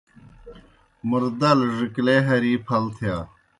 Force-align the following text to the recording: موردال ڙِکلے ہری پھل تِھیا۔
موردال 1.09 1.59
ڙِکلے 1.77 2.15
ہری 2.27 2.53
پھل 2.65 2.83
تِھیا۔ 2.97 3.15